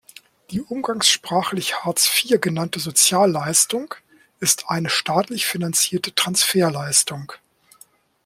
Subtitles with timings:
[0.49, 3.93] Die umgangssprachlich Hartz vier genannte Sozialleistung
[4.39, 7.33] ist eine staatlich finanzierte Transferleistung.